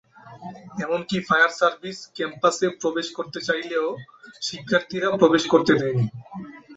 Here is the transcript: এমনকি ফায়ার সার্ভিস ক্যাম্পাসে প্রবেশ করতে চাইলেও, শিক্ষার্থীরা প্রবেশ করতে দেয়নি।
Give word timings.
এমনকি 0.83 1.17
ফায়ার 1.27 1.51
সার্ভিস 1.59 1.97
ক্যাম্পাসে 2.15 2.67
প্রবেশ 2.81 3.07
করতে 3.17 3.39
চাইলেও, 3.47 3.85
শিক্ষার্থীরা 4.41 5.09
প্রবেশ 5.21 5.43
করতে 5.53 5.73
দেয়নি। 5.79 6.05